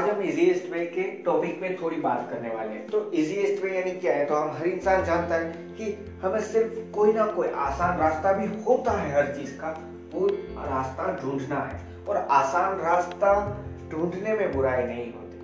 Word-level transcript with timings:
आज 0.00 0.08
हम 0.08 0.22
easiest 0.22 0.72
way 0.72 0.86
के 0.86 1.02
टॉपिक 1.02 1.62
में 1.62 1.82
थोड़ी 1.82 1.96
बात 1.96 2.30
करने 2.30 2.48
वाले 2.48 2.70
हैं। 2.70 2.86
तो 2.86 3.12
इजीएस्ट 3.12 3.64
वे 3.64 3.78
यानी 3.78 3.90
क्या 3.90 4.12
है? 4.12 4.24
तो 4.24 4.34
हम 4.34 4.56
हर 4.56 4.66
इंसान 4.66 5.04
जानता 5.04 5.34
है 5.34 5.44
कि 5.50 6.18
हमें 6.22 6.40
सिर्फ़ 6.40 6.92
कोई 6.94 7.12
ना 7.12 7.26
कोई 7.26 7.48
आसान 7.48 7.98
रास्ता 7.98 8.32
भी 8.32 8.62
होता 8.62 8.92
है 8.92 9.14
हर 9.14 9.26
चीज़ 9.26 9.56
का। 9.56 9.68
वो 10.14 10.26
रास्ता 10.66 11.18
ढूंढना 11.22 11.60
है। 11.60 11.80
और 12.08 12.16
आसान 12.16 12.78
रास्ता 12.78 13.62
ढूँढने 13.92 14.34
में 14.34 14.56
बुराई 14.56 14.82
नहीं 14.82 15.12
होती। 15.12 15.36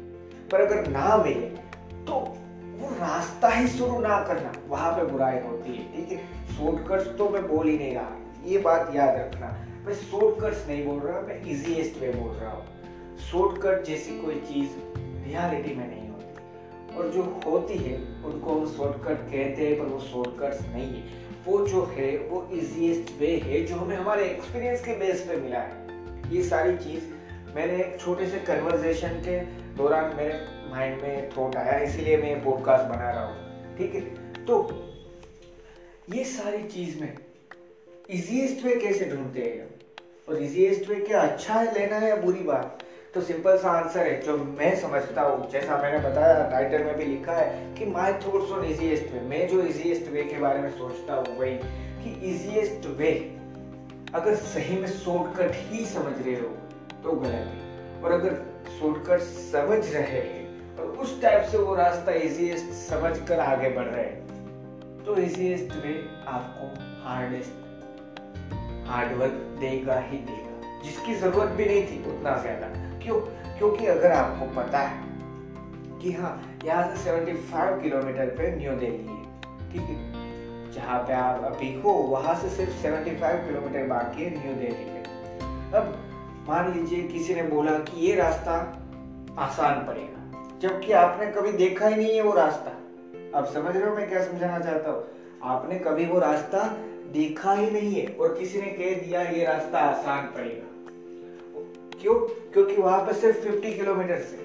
पर 0.52 0.60
अगर 0.60 0.86
ना 0.86 1.16
मिले 1.16 1.46
तो 2.06 2.14
वो 2.78 2.88
रास्ता 2.88 3.48
ही 3.48 3.68
शुरू 3.68 3.98
ना 3.98 4.24
करना, 4.24 4.52
वहाँ 4.68 4.92
पे 4.92 5.04
बुराई 5.04 5.38
होती 5.38 5.76
है। 5.76 5.96
ठीक 5.96 6.12
है? 6.12 6.18
शॉर्टकट्स 6.56 7.18
तो 7.18 7.28
मैं 7.28 7.48
बोल 7.48 7.68
ही 7.68 7.78
नहीं 7.78 7.94
रहा। 7.94 8.10
ये 8.44 8.58
बात 8.58 8.92
याद 8.94 9.18
रखना। 9.18 9.66
मैं 9.86 9.94
शॉर्टकट्स 9.94 10.68
नहीं 10.68 10.86
बोल 10.86 10.98
रहा, 10.98 11.20
मैं 11.20 11.42
इजीएस्ट 11.46 12.00
वे 12.00 12.08
बोल 12.08 12.34
रहा 12.34 12.50
हूँ। 12.50 12.75
शॉर्टकट 13.18 13.84
जैसी 13.84 14.20
कोई 14.20 14.34
चीज़ 14.34 14.70
रियलिटी 14.98 15.74
में 15.74 15.88
नहीं 15.88 16.08
होती। 16.08 16.96
और 16.96 17.08
जो 17.08 17.40
होती 17.46 17.74
है, 17.74 18.22
उनको 18.24 18.54
हम 18.54 18.66
शॉर्टकट 18.66 19.14
कहते 19.14 19.66
हैं, 19.66 19.78
पर 19.78 19.84
वो 19.84 20.00
शॉर्टकट्स 20.00 20.60
नहीं 20.68 21.02
है। 21.02 21.26
वो 21.46 21.66
जो 21.66 21.84
है, 21.84 22.18
वो 22.18 22.48
इजीएस्ट 22.52 23.20
वे 23.20 23.36
है, 23.44 23.64
जो 23.64 23.76
हमें 23.76 23.96
हमारे 23.96 24.24
एक्सपीरियंस 24.24 24.84
के 24.84 24.94
बेस 24.94 25.20
पे 25.20 25.36
मिला 25.36 25.58
है। 25.58 25.86
ये 26.34 26.42
सारी 26.42 26.76
चीज़ 26.76 27.04
मैंने 27.56 27.84
एक 27.84 28.00
छोटे 28.00 28.26
से 28.26 28.38
कन्वर्जेशन 28.38 29.08
के 29.08 29.40
दौरान 29.76 30.16
मेरे 30.16 30.34
माइंड 30.70 31.02
में 31.02 31.30
थॉट 31.30 31.56
आया, 31.56 31.78
इसीलिए 31.78 32.16
मैं 32.16 32.44
पॉडकास्ट 32.44 32.84
बना 32.84 33.10
रहा 33.10 33.26
हूँ। 33.26 33.46
ठीक 33.78 33.94
है? 33.94 34.00
तो 34.44 34.68
ये 36.12 36.24
सारी 36.24 36.64
चीज़ 36.64 37.00
में 37.00 37.18
इजीएस्ट 38.10 38.64
वे 38.64 38.76
कैसे 38.76 39.04
ढूंढते 39.04 39.40
हैं? 39.40 39.80
और 40.28 40.42
इजीएस्ट 40.42 40.88
वे 40.88 40.94
क्या 40.94 41.20
अच्छा 41.20 41.54
है, 41.54 41.74
लेना 41.74 41.96
है 41.96 42.08
या 42.08 42.16
बुरी 42.16 42.40
बात? 42.40 42.82
तो 43.16 43.20
सिंपल 43.22 43.56
सा 43.58 43.70
आंसर 43.70 44.06
है, 44.06 44.20
जो 44.22 44.36
मैं 44.36 44.74
समझता 44.80 45.22
हूँ। 45.22 45.48
जैसा 45.50 45.76
मैंने 45.82 45.98
बताया 45.98 46.48
टाइटल 46.50 46.82
में 46.84 46.96
भी 46.96 47.04
लिखा 47.04 47.32
है 47.32 47.74
कि 47.74 47.86
my 47.86 48.12
thoughts 48.24 48.50
on 48.52 48.64
easiest 48.64 49.12
way 49.12 49.20
मैं 49.28 49.46
जो 49.48 49.60
इजीएस्ट 49.62 50.10
वे 50.12 50.24
के 50.24 50.38
बारे 50.40 50.58
में 50.60 50.70
सोचता 50.72 51.14
हूँ, 51.14 51.36
वही 51.38 51.54
कि 52.02 52.10
इजीएस्ट 52.30 52.86
वे 52.98 53.12
अगर 54.14 54.34
सही 54.44 54.78
में 54.80 54.88
शॉर्टकट 54.88 55.54
ही 55.70 55.84
समझ 55.86 56.14
रहे 56.18 56.34
हो 56.34 56.48
तो 57.02 57.12
गलत 57.14 57.32
है। 57.32 58.02
और 58.02 58.12
अगर 58.12 58.34
शॉर्टकट 58.78 59.20
समझ 59.20 59.80
रहे 59.86 60.20
हैं, 60.20 60.76
और 60.76 60.86
उस 61.02 61.20
टाइप 61.22 61.48
से 61.50 61.58
वो 61.58 61.74
रास्ता 61.74 62.12
इजीएस्ट 62.22 62.72
समझ 62.82 63.16
कर 63.28 63.40
आगे 63.42 63.70
बढ़ 63.70 63.86
रहे 63.86 64.04
हैं 64.04 65.04
तो 65.04 65.16
इजीएस्ट 65.18 65.72
वे 65.76 65.94
आपको 66.28 66.72
हार्डेस्ट 67.04 67.64
हार्डवर्क 68.88 69.44
देगा 69.60 69.98
ही 70.00 70.18
देगा। 70.18 70.82
जिसकी 70.82 71.14
ज़रूरत 71.14 71.50
भी 71.50 71.64
नहीं 71.64 71.82
थी, 71.82 72.04
उतना 72.08 72.36
ज़्यादा। 72.42 72.84
क्यों? 73.06 73.20
क्योंकि 73.58 73.86
अगर 73.86 74.12
आपको 74.12 74.46
पता 74.54 74.78
है 74.78 75.04
कि 76.00 76.12
हाँ 76.12 76.30
यहाँ 76.64 76.88
से 76.88 76.96
75 77.04 77.80
किलोमीटर 77.82 78.26
पे 78.26 78.50
न्यू 78.56 78.72
दिल्ली 78.72 79.12
है, 79.12 79.70
ठीक 79.72 79.82
है? 79.82 80.72
जहाँ 80.72 80.98
पे 80.98 81.12
आप 81.12 81.44
अभी 81.44 81.72
हो, 81.80 81.90
वहाँ 81.90 82.34
से 82.34 82.48
सिर्फ़ 82.48 82.82
75 82.82 83.36
किलोमीटर 83.46 83.86
बाकी 83.86 84.24
है 84.24 84.30
न्यू 84.30 84.54
दिल्ली 84.54 84.84
पे। 84.84 85.76
अब 85.76 85.94
मान 86.48 86.72
लीजिए 86.72 87.02
किसी 87.08 87.34
ने 87.34 87.42
बोला 87.42 87.78
कि 87.78 88.06
ये 88.06 88.14
रास्ता 88.14 88.52
आसान 89.38 89.86
पड़ेगा, 89.86 90.58
जबकि 90.60 90.92
आपने 90.92 91.26
कभी 91.32 91.52
देखा 91.52 91.86
ही 91.86 91.96
नहीं 91.96 92.14
है 92.16 92.22
वो 92.22 92.34
रास्ता। 92.34 92.70
अब 93.38 93.46
समझ 93.46 93.76
रहे 93.76 93.88
हो 93.88 93.96
मैं 93.96 94.08
क्या 94.08 94.24
समझाना 94.24 94.58
चाहता 94.58 94.90
हूँ? 94.90 95.04
आपने 95.44 95.78
कभी 95.78 96.06
वो 96.06 96.18
रास्ता 96.18 96.68
देखा 97.12 97.52
ही 97.52 97.70
नहीं 97.70 97.94
है 97.94 98.06
और 98.14 98.34
किसी 98.34 98.60
ने 98.60 98.70
कह 98.72 99.06
दिया 99.06 99.22
ये 99.22 99.44
रास्ता 99.44 99.78
आसान 99.78 100.26
पड़ेगा। 100.26 100.65
क्यों 102.06 102.14
क्योंकि 102.52 102.76
वहाँ 102.76 102.98
पर 103.06 103.12
सिर्फ़ 103.12 103.38
50 103.38 103.72
किलोमीटर 103.74 104.18
से 104.18 104.36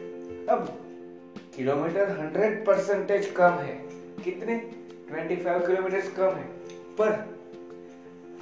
अब 0.50 0.62
किलोमीटर 1.56 2.10
100 2.12 2.66
परसेंटेज 2.68 3.26
कम 3.26 3.58
है। 3.58 3.76
कितने? 4.24 4.56
25 5.12 5.68
किलोमीटर 5.68 6.00
कम 6.18 6.38
है। 6.38 6.44
पर, 6.98 7.12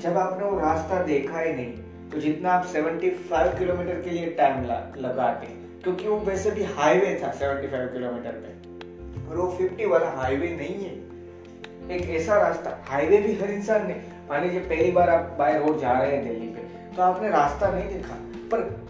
जब 0.01 0.17
आपने 0.17 0.45
वो 0.45 0.59
रास्ता 0.59 1.01
देखा 1.03 1.39
ही 1.39 1.53
नहीं 1.53 2.09
तो 2.09 2.19
जितना 2.19 2.51
आप 2.51 2.65
75 2.67 3.57
किलोमीटर 3.59 4.01
के 4.01 4.09
लिए 4.09 4.29
टाइम 4.29 4.63
लगाते, 4.97 5.47
क्योंकि 5.83 6.07
वो 6.07 6.17
वैसे 6.19 6.51
भी 6.51 6.63
हाईवे 6.63 7.19
था 7.23 7.33
75 7.33 7.93
किलोमीटर 7.93 8.31
पे। 8.31 9.29
और 9.29 9.37
वो 9.37 9.47
50 9.61 9.85
वाला 9.85 10.09
हाईवे 10.11 10.55
नहीं 10.55 10.75
है। 10.75 11.97
एक 11.97 12.09
ऐसा 12.11 12.37
रास्ता 12.37 12.77
हाईवे 12.85 13.17
भी 13.17 13.33
हर 13.35 13.51
इंसान 13.51 13.87
ने 13.87 14.01
मान 14.29 14.43
लीजिए 14.43 14.59
पहली 14.59 14.91
बार 14.91 15.09
आप 15.09 15.35
बाय 15.39 15.59
रोड 15.59 15.79
जा 15.79 15.91
रहे 15.91 16.15
हैं 16.15 16.27
दिल्ली 16.27 16.47
पे 16.47 16.95
तो 16.95 17.01
आपने 17.01 17.29
रास्ता 17.29 17.75
नहीं 17.75 17.89
देखा। 17.89 18.15
पर 18.51 18.88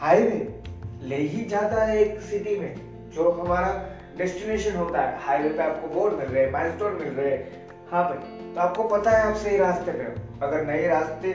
हाईवे 0.00 0.38
ले 1.02 1.16
ही 1.16 1.44
जाता 1.46 1.84
है 1.84 1.98
एक 1.98 2.20
सिटी 2.22 2.58
में, 2.58 2.74
जो 3.14 3.30
हमारा 3.32 3.70
डेस्टिनेशन 4.18 4.76
होता 4.76 5.00
है। 5.00 5.18
हाईवे 5.22 5.48
पे 5.50 5.62
आपको 5.62 5.88
बोर्ड 5.94 6.14
मिल 6.14 6.26
रहे 6.26 6.44
हैं 6.44 6.52
माइलस्टोन 6.52 6.92
मिल 6.94 7.12
रहे। 7.12 7.30
हैं 7.30 7.66
हाँ 7.90 8.02
भाई 8.04 8.52
तो 8.54 8.60
आपको 8.60 8.82
पता 8.88 9.10
है 9.10 9.22
आप 9.22 9.36
सही 9.36 9.56
रास्ते 9.56 9.92
पे 9.92 10.04
अगर 10.46 10.64
नए 10.66 10.86
रास्ते 10.88 11.32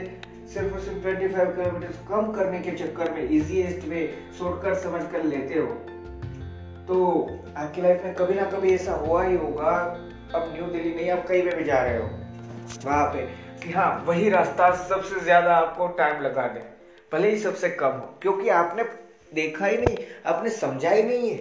सिर्फ़ 0.54 0.74
और 0.74 0.80
सिर्फ़ 0.80 1.06
25 1.06 1.54
किलोमीटर 1.56 1.92
कम 2.08 2.32
करने 2.32 2.60
के 2.60 2.70
चक्कर 2.78 3.10
में 3.12 3.22
इजीएस्ट 3.22 3.88
वे 3.88 4.06
शॉर्टकट 4.38 4.76
समझ 4.82 5.02
कर 5.12 5.24
लेते 5.24 5.58
हो 5.58 5.66
तो 6.88 6.96
आपकी 7.56 7.82
लाइफ 7.82 8.04
में 8.04 8.14
कभी 8.14 8.34
ना 8.34 8.44
कभी 8.50 8.74
ऐसा 8.74 8.92
हुआ 8.96 9.22
ही 9.24 9.36
होगा। 9.36 9.70
अब 10.34 10.52
न्यू 10.54 10.66
दिल्ली 10.66 10.94
नहीं 10.94 11.10
आप 11.10 11.26
कहीं 11.28 11.42
पे 11.42 11.56
भी 11.56 11.64
जा 11.64 11.82
रहे 11.82 11.98
हो। 11.98 12.08
वहाँ 12.84 13.06
पे 13.06 13.26
कि 13.62 13.72
हाँ 13.72 14.04
वही 14.06 14.28
रास्ता 14.30 14.70
सबसे 14.84 15.20
ज़्यादा 15.20 15.56
आपको 15.56 15.86
टाइम 15.98 16.22
लगा 16.22 16.46
दे। 16.48 16.62
भले 17.14 17.30
ही 17.30 17.38
सबसे 17.38 17.68
कम 17.70 17.88
हो, 17.88 18.06
क्योंकि 18.22 18.48
आपने 18.50 18.82
देखा 19.34 19.66
ही 19.66 19.76
नहीं, 19.76 19.96
आपने 20.26 20.50
समझा 20.50 20.90
ही 20.90 21.02
नहीं 21.02 21.28
है। 21.30 21.36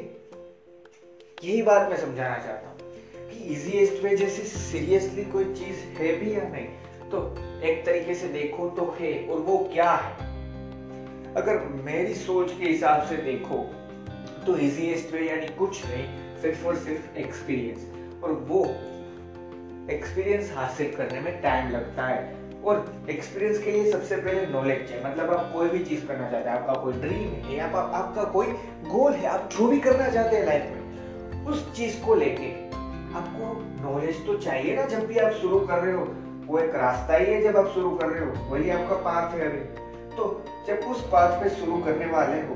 यही 1.44 1.62
बात 1.62 1.90
मैं 1.90 1.98
समझाना 1.98 2.38
चाहता 2.38 2.70
हूँ 2.70 3.30
कि 3.30 3.54
इजीएस्ट 3.54 4.04
वे 4.04 4.16
जैसे 4.18 4.44
सीरियसली 4.44 5.24
कोई 5.32 5.46
चीज़ 5.46 5.80
है 5.98 6.14
भी 6.20 6.36
या 6.36 6.44
नहीं 6.50 7.10
तो 7.10 7.24
एक 7.64 7.86
तरीके 7.86 8.16
से 8.16 8.28
देखो 8.28 8.70
तो 8.70 8.86
है, 9.00 9.12
और 9.28 9.40
वो 9.40 9.58
क्या 9.74 9.90
है। 9.92 10.32
अगर 11.34 11.60
मेरी 11.86 12.14
सोच 12.16 12.52
के 12.52 12.66
हिसाब 12.66 13.08
से 13.08 13.18
देखो 13.24 13.58
तो 14.46 14.58
इजीएस्ट 14.58 15.14
वे 15.14 15.28
यानी 15.28 15.48
कुछ 15.58 15.86
नहीं, 15.86 16.06
सिर्फ़ 16.42 16.66
और 16.68 16.76
सिर्फ़ 16.76 17.18
एक्सपीरियंस 17.18 18.24
और 18.24 18.32
वो 18.50 18.64
एक्सपीरियंस 19.94 20.52
हासिल 20.56 20.96
करने 20.96 21.20
में 21.20 21.42
टाइम 21.42 21.72
लगता 21.72 22.08
है। 22.08 22.43
और 22.66 22.86
एक्सपीरियंस 23.10 23.64
के 23.64 23.72
लिए 23.72 23.92
सबसे 23.92 24.16
पहले 24.16 24.46
नॉलेज 24.46 24.88
चाहिए 24.90 25.04
मतलब 25.06 25.32
आप 25.34 25.52
कोई 25.54 25.70
भी 25.70 25.80
चीज़ 25.86 26.06
करना 26.08 26.30
चाहते 26.32 26.50
हैं 26.50 26.58
आपका 26.58 26.74
कोई 26.74 26.94
ड्रीम 26.94 27.30
है 27.30 27.56
या 27.56 27.66
आप, 27.68 27.92
आपका 27.94 28.24
कोई 28.24 28.46
गोल 28.90 29.14
है 29.14 29.28
आप 29.28 29.50
जो 29.52 29.68
भी 29.68 29.80
करना 29.80 30.10
चाहते 30.10 30.36
हैं 30.38 30.46
लाइफ 30.46 30.72
में 30.72 31.46
उस 31.46 31.76
चीज़ 31.76 32.02
को 32.02 32.16
लेके 32.16 32.52
आपको 33.16 33.54
नॉलेज 33.84 34.26
तो 34.28 34.38
चाहिए 34.38 34.76
ना 34.76 34.86
जब 34.86 35.06
भी 35.08 35.18
आप 35.18 35.32
शुरू 35.32 35.60
कर 35.60 35.80
रहे 35.80 35.94
हो 35.94 36.06
वो 36.46 36.60
एक 36.60 36.76
रास्ता 36.76 37.18
ही 37.18 37.26
है 37.26 37.42
जब 37.42 37.58
आप 37.58 37.68
शुरू 37.68 37.90
कर 37.98 38.08
रहे 38.08 38.26
हो 38.26 38.52
वही 38.52 38.70
आपका 38.70 38.96
पाथ 39.02 39.36
है 39.36 39.50
अभी। 39.50 39.60
तो 40.16 40.46
जब 40.68 40.88
उस 40.92 41.02
पाथ 41.08 41.40
पे 41.44 41.50
शुरू 41.50 41.78
करने 41.78 42.06
वाले 42.06 42.42
हो 42.42 42.56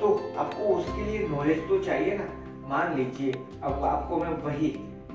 तो 0.00 0.08
आपको 0.38 0.74
उसके 0.74 1.04
लिए 1.04 1.28
नॉलेज 1.28 1.68
तो 1.68 1.78
चाहिए 1.84 2.16
ना। 2.18 2.24
मान 2.68 2.94
लीजिए 2.96 3.32
अब 3.62 3.84
आपको 3.84 4.16
मैं 4.16 4.30
वही 4.42 4.68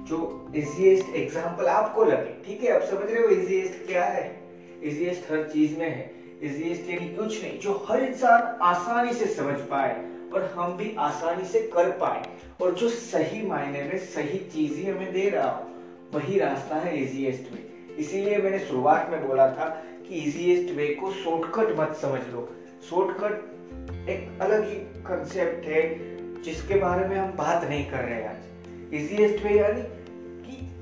जो 0.10 0.52
इजीएस्ट 0.56 1.16
एग्ज़ाम्पल 1.16 1.68
आपको 1.68 2.04
लगे। 2.04 2.36
ठीक 2.46 2.64
है, 2.64 2.76
आप 2.76 2.82
समझ 2.82 3.10
रहे 3.12 3.22
हो 3.22 3.30
इजीएस्ट 3.30 3.86
क्या 3.88 4.04
है? 4.06 4.26
इजीएस्ट 4.84 5.32
हर 5.32 5.44
चीज़ 5.44 5.78
में 5.80 5.90
है। 5.90 6.12
इजीएस्ट 6.44 6.90
यानी 6.90 7.08
कुछ 7.16 7.44
नहीं, 7.44 7.60
जो 7.60 7.86
हर 7.90 8.04
इंसान 8.04 8.58
आसानी 8.64 9.14
से 9.14 9.26
समझ 9.26 9.60
पाए 9.70 9.96
और 10.34 10.52
हम 10.56 10.78
भी 10.78 10.96
आसानी 11.00 11.46
से 11.48 11.62
कर 11.74 11.90
पाए। 12.00 12.24
और 12.62 12.74
जो 12.76 12.90
सही 12.90 13.42
मायने 13.48 13.84
में 13.84 13.98
सही 13.98 14.38
चीज़ 14.54 14.74
ही 14.74 14.86
हमें 14.86 15.12
दे 15.14 15.30
रहा 15.30 15.50
हो, 15.50 15.66
वही 16.14 16.40
रास्ता 16.40 16.76
है 16.76 16.98
इजीएस्ट 17.04 17.52
वे 17.54 17.66
इसीलिए 18.00 18.38
मैंने 18.38 18.60
शुरुआत 18.60 19.10
में 19.12 19.28
बोला 19.28 19.48
था 19.50 19.70
कि 20.08 20.16
इजीएस्ट 20.16 20.74
वे 20.76 20.88
को 20.94 21.12
शॉर्टकट 21.14 21.80
मत 21.80 21.96
समझ 22.02 22.22
लो। 22.34 22.48
शॉर्टकट 22.90 24.10
एक 24.10 24.42
अलग 24.42 24.70
ही 24.70 24.76
कंसेप्ट 25.06 25.68
है, 25.68 25.82
जिसके 26.44 26.76
बारे 26.76 27.08
में 27.08 27.16
हम 27.18 27.32
बात 27.38 27.64
नहीं 27.64 27.86
कर 27.92 27.98
रहे 27.98 28.22
हैं 28.22 28.30
आज। 28.30 28.94
इजीएस्ट 28.94 29.44
वे 29.44 29.52
यानी 29.52 29.82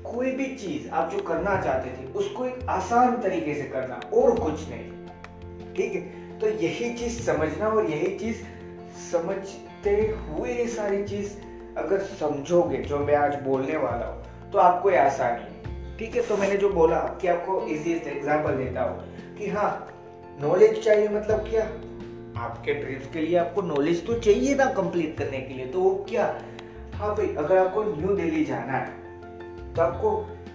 कोई 0.06 0.30
भी 0.30 0.46
चीज़ 0.56 0.88
आप 0.90 1.10
जो 1.10 1.18
करना 1.18 1.60
चाहते 1.62 1.90
थे, 1.90 2.12
उसको 2.12 2.44
एक 2.44 2.66
आसान 2.68 3.16
तरीके 3.22 3.54
से 3.54 3.62
करना, 3.62 4.00
और 4.14 4.38
कुछ 4.40 4.68
नहीं। 4.68 5.74
ठीक 5.74 5.94
है? 5.94 6.00
तो 6.38 6.48
यही 6.48 6.92
चीज़ 6.94 7.20
समझना 7.22 7.68
और 7.68 7.90
यही 7.90 8.16
चीज़ 8.18 8.42
समझते 9.12 9.96
हुए 10.28 10.52
ये 10.52 10.66
सारी 10.68 11.02
चीज़ 11.04 11.32
अगर 11.78 11.98
समझोगे, 12.20 12.76
जो 12.76 12.98
मैं 12.98 13.14
आज 13.14 13.34
बोलने 13.42 13.76
वाला 13.76 14.06
हूँ 14.06 14.50
तो 14.52 14.58
आपको 14.58 14.90
ये 14.90 14.96
आसानी 14.98 15.42
है। 15.42 15.96
ठीक 15.98 16.16
है? 16.16 16.22
तो 16.22 16.36
मैंने 16.36 16.56
जो 16.56 16.68
बोला 16.68 16.98
कि 17.20 17.28
आपको 17.28 17.60
इजीएस्ट 17.66 18.06
एग्ज़ाम्पल 18.06 18.56
देता 18.56 18.82
हूँ 18.82 19.34
कि 19.38 19.48
हाँ 19.48 19.70
नॉलेज 20.40 20.84
चाहिए 20.84 21.08
मतलब 21.08 21.48
क्या? 21.48 21.64
आपके 22.42 22.72
ड्रीम्स 22.74 23.06
के 23.12 23.20
लिए 23.20 23.36
आपको 23.38 23.62
नॉलेज 23.62 24.06
तो 24.06 24.14
चाहिए 24.18 24.54
ना 24.54 24.64
कंप्लीट 24.72 25.16
करने 25.18 25.40
के 25.40 25.54
लिए 25.54 25.66
तो 25.66 25.80
वो 25.80 25.94
क्या? 26.08 26.24
हाँ 26.94 27.14
भाई, 27.16 27.34
अगर 27.34 27.58
आपको 27.58 27.84
न्यू 27.84 28.14
दिल्ली 28.16 28.44
जाना 28.44 28.72
है 28.72 29.05
तो 29.76 29.82
आपको 29.82 30.10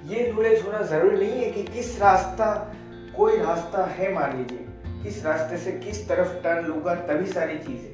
ये 0.06 0.31
नॉलेज 0.31 0.65
होना 0.65 0.81
ज़रूरी 0.81 1.18
नहीं 1.18 1.44
है 1.44 1.50
कि 1.51 1.63
किस 1.63 2.01
रास्ता, 2.01 2.75
कोई 3.18 3.38
रास्ता 3.38 3.85
है 3.85 4.13
मान 4.13 4.38
लीजिए, 4.38 4.65
किस 5.03 5.25
रास्ते 5.25 5.57
से 5.57 5.71
किस 5.71 6.07
तरफ़ 6.09 6.33
टर्न 6.44 6.65
लूँगा 6.65 6.95
तभी 6.95 7.25
सारी 7.25 7.57
चीज़ें। 7.57 7.91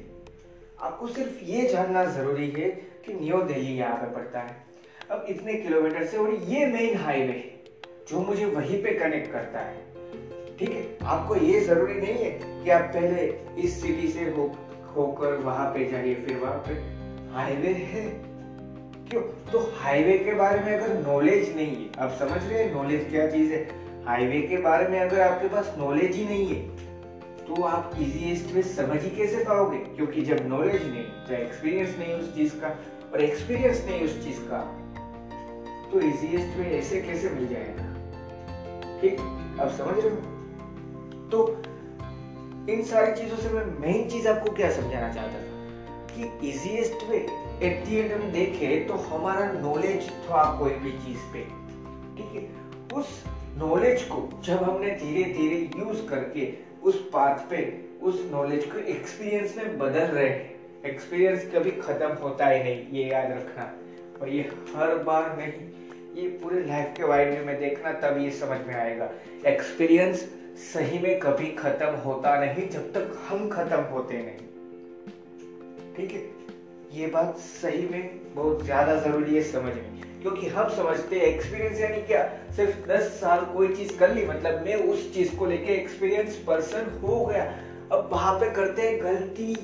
आपको 0.80 1.08
सिर्फ़ 1.08 1.44
ये 1.44 1.68
जानना 1.68 2.04
ज़रूरी 2.04 2.50
है 2.50 2.68
कि 3.04 3.14
न्यू 3.14 3.40
दिल्ली 3.42 3.76
यहाँ 3.76 3.96
पे 3.96 4.14
पड़ता 4.14 4.40
है। 4.40 4.56
अब 5.10 5.26
इतने 5.28 5.54
किलोमीटर 5.54 6.04
से 6.04 6.16
और 6.16 6.34
ये 6.34 6.66
मेन 6.66 6.96
हाईवे 6.96 7.32
है 7.32 7.56
जो 8.08 8.20
मुझे 8.20 8.44
वहीं 8.44 8.82
पे 8.82 8.92
कनेक्ट 8.92 9.32
करता 9.32 9.58
है। 9.58 9.86
ठीक 10.58 10.70
है? 10.70 10.98
आपको 11.04 11.36
ये 11.36 11.60
ज़रूरी 11.60 11.94
नहीं 11.94 12.24
है 12.24 12.30
कि 12.64 12.70
आप 12.70 12.90
पहले 12.94 13.26
इस 13.62 13.82
सिटी 13.82 14.08
से 14.08 14.24
हो, 14.30 14.56
होकर 14.96 15.34
वहाँ 15.34 15.66
पे 15.74 15.90
जाइए, 15.90 16.14
फिर 16.14 16.36
वहाँ 16.36 16.64
पे 16.68 16.72
हाईवे 17.34 17.72
है। 17.72 18.27
क्यों? 19.10 19.20
तो 19.52 19.58
हाईवे 19.74 20.16
के 20.18 20.32
बारे 20.34 20.58
में 20.60 20.72
अगर 20.72 20.94
नॉलेज 20.96 21.54
नहीं 21.56 21.76
है, 21.76 21.88
आप 21.98 22.10
समझ 22.18 22.42
रहे 22.42 22.62
हैं 22.62 22.74
नॉलेज 22.74 23.06
क्या 23.10 23.30
चीज़ 23.30 23.52
है? 23.52 23.60
हाईवे 24.06 24.40
के 24.48 24.56
बारे 24.62 24.88
में 24.88 24.98
अगर 25.00 25.20
आपके 25.20 25.48
पास 25.48 25.74
नॉलेज 25.78 26.16
ही 26.16 26.24
नहीं 26.24 26.46
है 26.46 27.46
तो 27.46 27.62
आप 27.64 27.94
इजीएस्ट 28.00 28.54
में 28.54 28.62
समझ 28.64 29.02
ही 29.02 29.10
कैसे 29.10 29.44
पाओगे? 29.44 29.78
क्योंकि 29.96 30.22
जब 30.22 30.46
नॉलेज 30.48 30.82
नहीं 30.82 31.04
तो 31.28 31.34
एक्सपीरियंस 31.34 31.96
नहीं 31.98 32.14
उस 32.14 32.34
चीज़ 32.34 32.54
का, 32.60 32.76
और 33.12 33.20
एक्सपीरियंस 33.20 33.84
नहीं 33.86 34.04
उस 34.04 34.22
चीज़ 34.24 34.40
का 34.50 34.60
तो 35.92 36.00
इजीएस्ट 36.00 36.58
में 36.58 36.70
ऐसे 36.70 37.00
कैसे 37.02 37.30
मिल 37.30 37.46
जाएगा? 37.48 37.84
ठीक? 39.00 39.20
आप 39.60 39.70
समझ 39.78 40.04
रहे 40.04 40.10
हो? 40.10 40.20
तो 41.30 41.46
इन 42.72 42.82
सारी 42.84 43.14
चीज़ों 43.22 43.36
से 43.36 43.48
मैं 43.48 43.64
मेन 43.80 44.08
चीज़ 44.10 44.28
आपको 44.28 44.54
क्या 44.56 44.70
समझाना 44.72 45.12
चाहता 45.14 45.38
था? 45.38 45.57
कि 46.18 46.48
easiest 46.48 47.10
way 47.10 47.16
at 47.62 47.84
the 47.86 47.96
end 47.96 48.12
हम 48.12 48.30
देखें 48.30 48.86
तो 48.86 48.94
हमारा 48.94 49.52
नॉलेज 49.52 50.10
था 50.10 50.58
कोई 50.58 50.70
भी 50.70 50.92
चीज़ 50.92 51.32
पे। 51.32 51.44
ठीक 52.16 52.32
है? 52.34 52.48
उस 52.98 53.24
नॉलेज 53.56 54.02
को 54.02 54.42
जब 54.44 54.62
हमने 54.62 54.90
धीरे 54.90 55.32
धीरे 55.32 55.70
यूज़ 55.78 56.06
करके 56.06 56.52
उस 56.82 57.10
पाथ 57.10 57.38
पे, 57.50 57.84
उस 58.02 58.28
नॉलेज 58.32 58.64
को 58.64 58.78
एक्सपीरियंस 58.78 59.56
में 59.56 59.78
बदल 59.78 60.00
रहे 60.00 60.28
हैं। 60.28 60.58
एक्सपीरियंस 60.86 61.50
कभी 61.54 61.70
खत्म 61.70 62.08
होता 62.08 62.46
ही 62.46 62.62
नहीं, 62.62 62.88
ये 62.88 63.04
याद 63.04 63.30
रखना। 63.30 63.72
और 64.20 64.28
ये 64.28 64.42
हर 64.76 64.94
बार 64.98 65.36
नहीं, 65.36 65.68
ये 66.22 66.28
पूरे 66.28 66.64
लाइफ 66.64 66.94
के 66.96 67.04
वाइड 67.04 67.46
में 67.46 67.60
देखना, 67.60 67.92
तब 67.92 68.18
ये 68.18 68.30
समझ 68.30 68.58
में 68.66 68.74
आएगा। 68.74 69.10
एक्सपीरियंस 69.46 70.20
सही 70.74 70.98
में 70.98 71.18
कभी 71.18 71.46
खत्म 71.46 71.94
होता 71.94 72.40
नहीं, 72.40 72.68
जब 72.68 72.92
तक 72.92 73.18
हम 73.28 73.48
खत्म 73.48 73.80
होते 73.80 74.14
नहीं। 74.14 74.47
ठीक 75.98 76.12
है? 76.12 76.20
ये 76.92 77.06
बात 77.06 77.38
सही 77.38 77.88
में 77.88 78.34
बहुत 78.34 78.64
ज़्यादा 78.64 78.94
ज़रूरी 78.96 79.34
है 79.36 79.42
समझनी 79.42 80.02
क्योंकि 80.22 80.48
हम 80.48 80.68
समझते 80.68 81.16
हैं 81.16 81.26
एक्सपीरियंस 81.26 81.80
यानी 81.80 82.02
क्या? 82.02 82.22
सिर्फ़ 82.56 82.86
दस 82.88 83.08
साल 83.20 83.40
कोई 83.44 83.74
चीज़ 83.74 83.96
कर 83.98 84.14
ली 84.14 84.26
मतलब 84.26 84.62
मैं 84.66 84.74
उस 84.74 85.12
चीज़ 85.14 85.34
को 85.36 85.46
लेके 85.46 85.72
एक्सपीरियंस 85.72 86.36
पर्सन 86.46 87.00
हो 87.02 87.24
गया। 87.26 87.42
अब 87.92 88.08
वहाँ 88.12 88.38
पे 88.40 88.50
करते 88.50 88.82
हैं 88.82 89.02
गलती। 89.02 89.54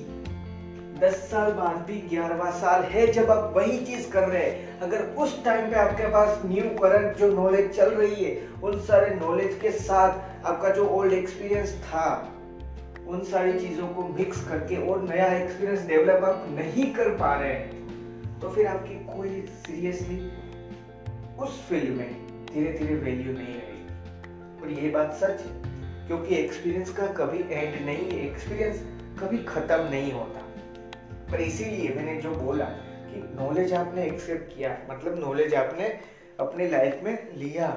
दस 1.00 1.14
साल 1.30 1.52
बाद 1.52 1.76
भी 1.86 2.00
ग्यारहवा 2.08 2.50
साल 2.50 2.82
है 2.82 3.06
जब 3.12 3.30
आप 3.30 3.52
वही 3.56 3.78
चीज़ 3.86 4.10
कर 4.10 4.28
रहे 4.28 4.42
हैं। 4.42 4.80
अगर 4.80 5.04
उस 5.18 5.44
टाइम 5.44 5.70
पे 5.70 5.76
आपके 5.76 6.06
पास 6.08 6.42
न्यू 6.46 6.68
करंट 6.78 7.16
जो 7.16 7.28
नॉलेज 7.32 7.70
चल 7.76 7.90
रही 7.90 8.24
है, 8.24 8.36
उन 8.64 8.80
सारे 8.80 9.14
नॉलेज 9.14 9.58
के 9.62 9.70
साथ 9.70 10.46
आपका 10.46 10.68
जो 10.68 10.86
ओल्ड 10.88 11.12
एक्सपीरियंस 11.12 11.74
था 11.84 12.06
उन 13.08 13.22
सारी 13.24 13.58
चीज़ों 13.60 13.88
को 13.88 14.02
मिक्स 14.08 14.44
करके 14.48 14.76
और 14.88 15.02
नया 15.02 15.26
एक्सपीरियंस 15.34 15.86
डेवलप 15.86 16.24
आप 16.24 16.46
नहीं 16.50 16.92
कर 16.94 17.08
पा 17.16 17.34
रहे 17.34 17.52
हैं 17.52 18.40
तो 18.40 18.50
फिर 18.50 18.66
आपकी 18.66 18.94
कोई 19.06 19.40
सीरियसली 19.58 20.18
उस 21.42 21.60
फ़ील्ड 21.68 21.96
में 21.96 22.46
धीरे 22.46 22.72
धीरे 22.72 22.94
वैल्यू 22.94 23.32
नहीं 23.32 23.54
रहेगी। 23.54 24.62
और 24.62 24.70
ये 24.72 24.90
बात 24.90 25.12
सच 25.14 25.40
है, 25.40 26.06
क्योंकि 26.06 26.34
एक्सपीरियंस 26.34 26.90
का 26.96 27.06
कभी 27.14 27.38
एंड 27.50 27.84
नहीं 27.86 28.10
है 28.10 28.24
एक्सपीरियंस 28.26 28.82
कभी 29.20 29.38
खत्म 29.44 29.88
नहीं 29.90 30.12
होता। 30.12 30.40
पर 31.32 31.40
इसीलिए 31.40 31.94
मैंने 31.96 32.20
जो 32.20 32.30
बोला 32.30 32.64
कि 32.64 33.22
नॉलेज 33.36 33.72
आपने 33.74 34.04
एक्सेप्ट 34.06 34.56
किया 34.56 34.76
मतलब 34.90 35.18
नॉलेज 35.20 35.54
आपने 35.54 35.88
अपने 36.40 36.68
लाइफ 36.68 37.00
में 37.04 37.16
लिया। 37.36 37.68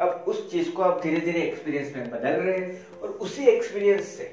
अब 0.00 0.24
उस 0.28 0.50
चीज़ 0.52 0.70
को 0.70 0.82
आप 0.82 1.00
धीरे 1.02 1.20
धीरे 1.20 1.40
एक्सपीरियंस 1.40 1.96
में 1.96 2.10
बदल 2.10 2.40
रहे 2.40 2.58
हैं 2.58 3.00
और 3.00 3.08
उसी 3.08 3.46
एक्सपीरियंस 3.46 4.06
से 4.08 4.24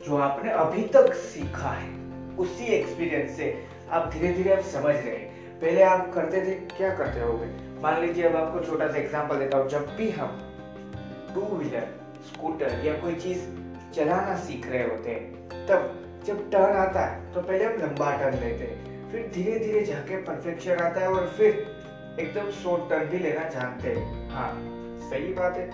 जो 0.00 0.16
आपने 0.16 0.50
अभी 0.52 0.82
तक 0.86 1.12
सीखा 1.14 1.70
है, 1.70 1.88
उसी 2.36 2.64
एक्सपीरियंस 2.74 3.36
से 3.36 3.46
आप 3.90 4.10
धीरे 4.12 4.32
धीरे 4.34 4.52
आप 4.52 4.62
समझ 4.64 4.94
रहे 4.94 5.16
हैं। 5.16 5.60
पहले 5.60 5.82
आप 5.82 6.12
करते 6.14 6.40
थे, 6.40 6.54
क्या 6.76 6.94
करते 6.94 7.20
हो 7.20 7.32
मान 7.82 8.00
लीजिए 8.00 8.24
अब 8.24 8.36
आपको 8.36 8.64
छोटा 8.66 8.88
सा 8.88 8.96
एग्जांपल 8.96 9.38
देता 9.38 9.58
हूँ। 9.58 9.68
जब 9.68 9.94
भी 9.96 10.10
हम 10.10 10.38
टू 11.34 11.40
व्हीलर 11.56 11.86
स्कूटर 12.26 12.84
या 12.84 12.92
कोई 12.94 13.14
चीज़ 13.16 13.44
चलाना 13.94 14.36
सीख 14.36 14.66
रहे 14.66 14.82
होते 14.82 15.10
हैं, 15.10 15.66
तब 15.66 16.22
जब 16.26 16.50
टर्न 16.50 16.76
आता 16.76 17.00
है 17.00 17.32
तो 17.34 17.40
पहले 17.42 17.64
हम 17.64 17.76
लंबा 17.82 18.16
टर्न 18.16 18.38
लेते 18.38 18.64
हैं। 18.64 19.10
फिर 19.12 19.30
धीरे 19.34 19.58
धीरे 19.58 19.84
जाके 19.84 20.16
परफेक्शन 20.22 20.78
आता 20.78 21.00
है 21.00 21.08
और 21.08 21.26
फिर 21.28 22.16
एकदम 22.20 22.50
शॉर्ट 22.52 22.88
टर्न 22.90 23.08
भी 23.08 23.18
लेना 23.18 23.48
जानते 23.50 23.88
हैं। 23.88 24.30
हाँ 24.30 24.52
सही 25.10 25.32
बात 25.34 25.56
है। 25.56 25.66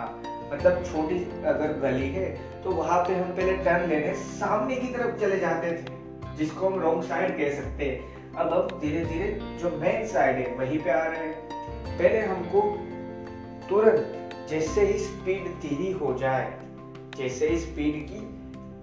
हाँ 0.00 0.48
मतलब 0.52 0.84
छोटी 0.84 1.16
अगर 1.46 1.72
गली 1.80 2.08
है 2.10 2.28
तो 2.62 2.70
वहाँ 2.72 3.02
पे 3.04 3.14
हम 3.14 3.30
पहले 3.30 3.56
टर्न 3.64 3.88
लेने 3.88 4.14
सामने 4.14 4.76
की 4.76 4.92
तरफ़ 4.94 5.20
चले 5.20 5.38
जाते 5.38 5.70
थे, 5.72 5.98
जिसको 6.36 6.68
हम 6.68 6.80
रॉन्ग 6.80 7.02
साइड 7.04 7.36
कह 7.36 7.54
सकते 7.54 7.84
हैं। 7.84 8.34
अब 8.34 8.52
अब 8.52 8.78
धीरे 8.80 9.04
धीरे 9.04 9.28
जो 9.60 9.70
मेन 9.78 10.06
साइड 10.06 10.36
है, 10.36 10.54
वहीं 10.56 10.78
पे 10.78 10.90
आ 10.90 11.04
रहे 11.04 11.18
हैं। 11.18 11.98
पहले 11.98 12.20
हमको 12.20 12.60
तुरंत 13.68 14.48
जैसे 14.50 14.84
ही 14.86 14.98
स्पीड 14.98 15.48
धीरी 15.60 15.90
हो 15.92 16.14
जाए, 16.14 16.52
जैसे 17.16 17.48
ही 17.48 17.58
स्पीड 17.58 18.02
की, 18.06 18.20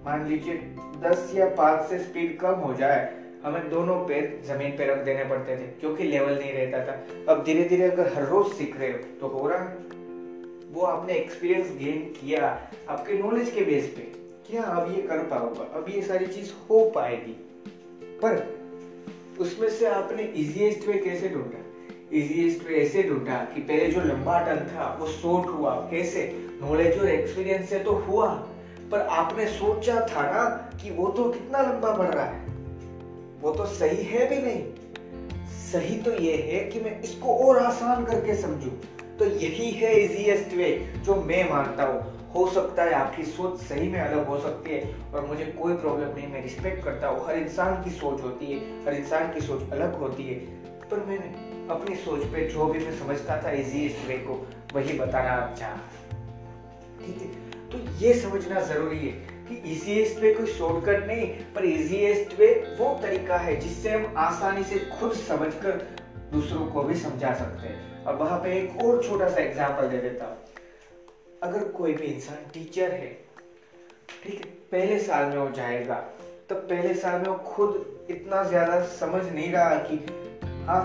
मान 0.06 0.26
लीजिए 0.28 0.54
दस 1.02 1.32
या 1.34 1.48
पाँच 1.54 1.88
से 1.88 1.98
स्पीड 1.98 2.38
कम 2.40 2.54
हो 2.60 2.74
जाए, 2.74 3.08
हमें 3.44 3.68
दोनों 3.70 3.96
पैर 4.06 4.40
ज़मीन 4.46 4.76
पे 4.76 4.86
रख 4.86 5.04
देने 5.04 5.24
पड़ते 5.24 5.56
थे, 5.56 5.66
क्योंकि 5.80 6.04
लेवल 6.04 6.34
नहीं 6.34 6.52
रहता 6.52 6.86
था। 6.86 7.32
अब 7.32 7.44
धीरे 7.44 7.64
धीरे 7.64 7.90
अगर 7.90 8.12
हर 8.14 8.24
रोज 8.26 8.52
सीख 8.52 8.78
रहे 8.80 8.90
हो 8.90 8.98
तो 9.20 9.28
हो 9.28 9.48
रहा 9.48 9.58
है। 9.58 9.86
वो 10.72 10.82
आपने 10.82 11.14
एक्सपीरियंस 11.14 11.70
गेन 11.78 11.98
किया 12.20 12.46
आपके 12.88 13.14
नॉलेज 13.14 13.50
के 13.50 13.60
बेस 13.60 13.86
पे, 13.86 14.02
क्या 14.50 14.62
अब 14.62 14.96
ये 14.96 15.02
कर 15.02 15.18
पाऊँगा 15.18 15.62
अब 15.74 15.86
ये 15.88 16.02
सारी 16.02 16.26
चीज़ 16.26 16.52
हो 16.70 16.90
पाएगी। 16.90 17.36
पर 18.22 18.36
उसमें 19.40 19.68
से 19.70 19.86
आपने 19.86 20.22
इजीएस्ट 20.22 20.86
वे 20.88 20.98
कैसे 20.98 21.28
ढूंढा? 21.28 21.64
इजीएस्ट 22.12 22.66
वे 22.68 22.76
ऐसे 22.76 23.02
ढूंढा 23.02 23.38
कि 23.44 23.60
पहले 23.60 23.86
जो 23.86 24.00
लंबा 24.00 24.38
टर्न 24.40 24.66
था, 24.66 24.96
वो 25.00 25.06
शॉर्ट 25.06 25.46
हुआ। 25.46 25.74
कैसे? 25.90 26.30
नॉलेज 26.62 26.98
और 26.98 27.08
एक्सपीरियंस 27.08 27.68
से 27.70 27.78
तो 27.78 27.92
हुआ, 27.92 28.28
पर 28.92 29.00
आपने 29.00 29.46
सोचा 29.46 29.94
था 30.00 30.22
ना 30.22 30.44
कि 30.82 30.90
वो 30.90 31.08
तो 31.08 31.30
कितना 31.30 31.62
लंबा 31.62 31.92
बढ़ 31.96 32.08
रहा 32.08 32.24
है। 32.24 32.46
वो 33.40 33.52
तो 33.52 33.66
सही 33.66 34.02
है 34.04 34.28
भी 34.28 34.42
नहीं। 34.42 34.64
सही 35.72 35.96
तो 35.96 36.12
ये 36.12 36.36
है 36.36 36.64
कि 36.64 36.80
मैं 36.80 37.02
इसको 37.02 37.34
और 37.34 37.58
आसान 37.58 38.04
करके 38.04 38.34
समझू। 38.34 38.70
तो 39.18 39.24
यही 39.24 39.70
है 39.70 39.94
इजीएस्ट 39.94 40.54
वे 40.54 40.70
जो 40.98 41.14
मैं 41.22 41.48
मानता 41.50 41.84
हूँ। 41.84 42.16
हो 42.34 42.46
सकता 42.50 42.82
है 42.82 42.92
आपकी 42.92 43.22
सोच 43.24 43.60
सही 43.60 43.88
में 43.88 44.00
अलग 44.00 44.26
हो 44.26 44.38
सकती 44.38 44.70
है 44.70 44.94
और 45.14 45.26
मुझे 45.26 45.44
कोई 45.44 45.74
प्रॉब्लम 45.74 46.14
नहीं, 46.16 46.26
मैं 46.28 46.42
रिस्पेक्ट 46.42 46.84
करता 46.84 47.08
हूँ। 47.08 47.26
हर 47.26 47.36
इंसान 47.36 47.82
की 47.84 47.90
सोच 47.90 48.22
होती 48.22 48.46
है, 48.46 48.58
हर 48.84 48.94
इंसान 48.94 49.32
की 49.34 49.40
सोच 49.40 49.72
अलग 49.72 49.94
होती 49.94 50.24
है। 50.24 50.34
पर 50.90 51.04
मैंने 51.06 51.48
अपनी 51.70 51.96
सोच 51.96 52.24
पे 52.24 52.46
जो 52.48 52.66
भी 52.66 52.78
मैं 52.78 52.98
समझता 52.98 53.42
था 53.42 53.50
इजीएस्ट 53.50 54.06
वे 54.08 54.18
को, 54.18 54.46
वही 54.74 54.98
बताना 54.98 55.54
चाह 55.58 55.76
ठीक 56.98 57.20
है? 57.22 57.28
तो 57.70 57.78
ये 57.98 58.14
समझना 58.14 58.60
ज़रूरी 58.60 58.98
है 58.98 59.12
कि 59.48 59.54
इजीएस्ट 59.72 60.18
वे 60.18 60.34
कोई 60.34 60.46
शॉर्टकट 60.46 61.06
नहीं, 61.06 61.26
पर 61.54 61.64
इजीएस्ट 61.64 62.38
वे 62.40 62.54
वो 62.78 62.98
तरीका 63.02 63.36
है 63.38 63.56
जिससे 63.56 63.90
हम 63.90 64.14
आसानी 64.18 64.64
से 64.64 64.78
खुद 65.00 65.12
समझकर 65.12 65.86
दूसरों 66.32 66.66
को 66.66 66.82
भी 66.82 66.94
समझा 66.94 67.34
सकते 67.34 67.68
हैं। 67.68 67.87
अब 68.08 68.20
वहाँ 68.20 68.38
पे 68.40 68.52
एक 68.58 68.82
और 68.82 69.02
छोटा 69.04 69.28
सा 69.28 69.40
एग्जांपल 69.40 69.88
दे 69.88 69.98
देता 69.98 70.26
हूँ। 70.26 70.36
अगर 71.42 71.64
कोई 71.68 71.92
भी 71.92 72.04
इंसान 72.04 72.50
टीचर 72.54 72.92
है, 72.92 73.10
ठीक 74.22 74.34
है, 74.34 74.50
पहले 74.72 74.98
साल 74.98 75.26
में 75.26 75.36
हो 75.36 75.48
जाएगा 75.50 75.94
तो 76.48 76.54
पहले 76.54 76.94
साल 76.94 77.20
में 77.20 77.28
वो 77.28 77.34
खुद 77.46 78.06
इतना 78.10 78.42
ज़्यादा 78.44 78.80
समझ 78.92 79.24
नहीं 79.24 79.50
रहा 79.52 79.74
कि 79.82 79.96
हाँ 80.66 80.80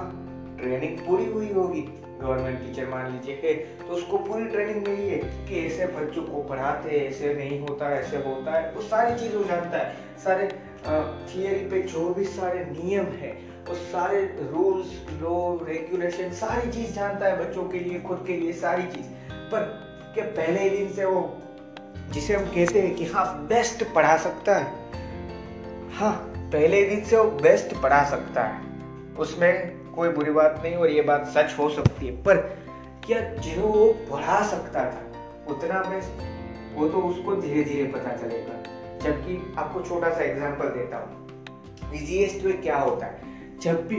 ट्रेनिंग 0.60 0.98
पूरी 1.00 1.26
हुई 1.26 1.52
होगी 1.52 1.82
गवर्नमेंट 1.82 2.60
टीचर 2.60 2.88
मान 2.88 3.12
लीजिए 3.12 3.36
है 3.44 3.54
तो 3.80 3.94
उसको 3.94 4.18
पूरी 4.18 4.46
ट्रेनिंग 4.46 4.88
मिली 4.88 5.08
है 5.10 5.18
कि 5.48 5.66
ऐसे 5.66 5.86
बच्चों 5.88 6.24
को 6.24 6.44
पढ़ाते 6.44 6.90
हैं, 6.90 7.06
ऐसे 7.08 7.34
नहीं 7.34 7.60
होता, 7.60 7.92
ऐसे 7.92 8.18
होता 8.20 8.52
है, 8.52 8.72
वो 8.74 8.82
सारी 8.82 9.20
चीज़ 9.20 9.48
जानता 9.48 9.78
है। 9.78 10.18
सारे 10.24 10.48
थियरी 11.28 11.66
पे 11.70 11.82
जो 11.84 12.14
भी 12.14 12.26
सारे 12.26 12.66
नियम 12.66 13.06
है 13.18 13.32
वो 13.70 13.76
सारे 13.76 14.22
रूल्स 14.42 14.88
लॉ 15.22 15.66
रेगुलेशन 15.66 16.32
सारी 16.32 16.72
चीज़ 16.72 16.94
जानता 16.94 17.26
है 17.26 17.48
बच्चों 17.48 17.64
के 17.64 17.80
लिए, 17.80 18.00
खुद 18.00 18.24
के 18.28 18.38
लिए, 18.38 18.54
सारी 18.54 18.84
चीज़। 18.84 19.06
पर 19.52 19.62
क्या 20.14 20.26
पहले 20.26 20.60
ही 20.60 20.70
दिन 20.70 20.90
से 20.94 21.06
वो, 21.06 21.42
जिसे 22.12 22.36
हम 22.36 22.46
कहते 22.46 22.82
हैं 22.82 22.96
कि 22.96 23.06
हाँ 23.06 23.48
बेस्ट 23.48 23.84
पढ़ा 23.96 24.18
सकता 24.18 24.56
है। 24.56 24.66
हाँ 25.94 26.12
पहले 26.54 26.84
दिन 26.90 27.04
से 27.04 27.18
वो 27.18 27.24
बेस्ट 27.24 27.76
पढ़ा 27.82 28.04
सकता 28.04 28.44
है। 28.44 28.62
उसमें 29.20 29.84
कोई 29.96 30.10
बुरी 30.10 30.32
बात 30.32 30.62
नहीं 30.64 30.76
और 30.76 30.90
ये 30.90 31.02
बात 31.02 31.28
सच 31.28 31.56
हो 31.60 31.70
सकती 31.70 32.08
है। 32.08 32.24
पर 32.24 32.38
क्या 33.06 33.20
जो 33.20 33.62
वो 33.62 33.88
पढ़ा 34.12 34.42
सकता 34.48 34.86
था, 34.86 35.02
उतना 35.50 35.82
बेस्ट 35.82 36.22
वो 36.76 36.88
तो 36.90 37.02
उसको 37.02 37.36
धीरे 37.36 37.64
धीरे 37.64 37.84
पता 37.84 38.16
चलेगा। 38.16 38.62
जबकि 39.00 39.56
आपको 39.58 39.82
छोटा 39.82 40.10
सा 40.10 40.24
एग्ज़ाम्पल 40.24 40.70
देता 40.70 40.98
हूँ। 40.98 41.92
इजीएस्ट 41.94 42.46
वे 42.46 42.54
क्या 42.54 42.78
होता 42.78 43.06
है? 43.06 43.33
जब 43.64 43.88
भी 43.88 43.98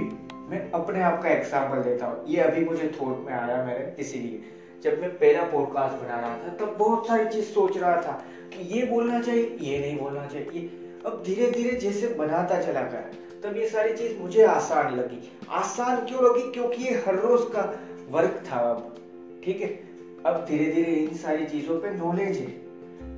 मैं 0.49 0.71
अपने 0.73 1.03
आप 1.03 1.23
का 1.23 1.29
एग्जांपल 1.29 1.83
देता 1.83 2.07
हूँ, 2.07 2.27
ये 2.29 2.41
अभी 2.41 2.65
मुझे 2.65 2.89
थोट 3.01 3.25
में 3.27 3.33
आया 3.33 3.65
मेरे 3.65 3.97
इसीलिए 3.99 4.43
जब 4.83 5.01
मैं 5.01 5.11
पहला 5.11 5.43
पॉडकास्ट 5.43 6.03
बना 6.03 6.21
रहा 6.21 6.37
था, 6.39 6.49
तब 6.49 6.77
बहुत 6.79 7.07
सारी 7.09 7.29
चीज़ 7.29 7.45
सोच 7.45 7.79
रहा 7.79 7.97
था 7.97 8.25
कि 8.53 8.63
ये 8.79 8.87
बोलना 8.87 9.21
चाहिए, 9.21 9.57
ये 9.61 9.79
नहीं 9.79 9.99
बोलना 9.99 10.27
चाहिए 10.27 10.67
अब 11.07 11.23
धीरे 11.27 11.51
धीरे 11.51 11.77
जैसे 11.77 12.09
बनाता 12.09 12.61
चला 12.61 12.81
गया, 12.81 13.01
तब 13.45 13.57
ये 13.57 13.69
सारी 13.69 13.97
चीज़ 13.97 14.19
मुझे 14.19 14.45
आसान 14.45 14.97
लगी। 14.97 15.33
आसान 15.51 16.05
क्यों 16.07 16.23
लगी? 16.25 16.53
क्योंकि 16.53 16.83
ये 16.83 16.91
हर 17.07 17.15
रोज 17.15 17.41
का 17.43 17.81
वर्क 18.11 18.43
था 18.53 18.57
अब, 18.57 18.95
ठीक 19.45 19.61
है? 19.61 19.69
अब 20.27 20.45
धीरे 20.49 20.73
धीरे 20.73 20.93
इन 20.93 21.17
सारी 21.17 21.47
चीज़ों 21.47 21.81
पे 21.81 21.91
नॉलेज 21.91 22.39
है। 22.39 22.64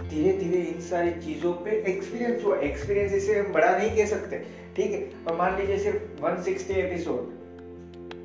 धीरे 0.02 0.32
धीरे 0.38 0.62
इन 0.62 0.80
सारी 0.80 1.10
चीज़ों 1.20 1.52
पे 1.64 1.70
एक्सपीरियंस 1.88 2.44
हुआ। 2.44 2.56
एक्सपीरियंस 2.60 3.12
इसे 3.12 3.38
हम 3.38 3.52
बड़ा 3.52 3.76
नहीं 3.76 3.96
कह 3.96 4.06
सकते, 4.06 4.38
ठीक 4.76 4.90
है? 4.92 5.00
और 5.26 5.36
मान 5.36 5.56
लीजिए 5.56 5.78
सिर्फ़ 5.78 6.22
160 6.22 6.76
एपिसोड 6.76 7.34